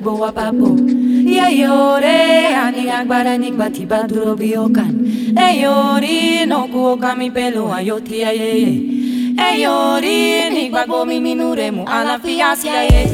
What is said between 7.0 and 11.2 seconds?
mipelo ayoti ayeye. Eyori nigbagbo mi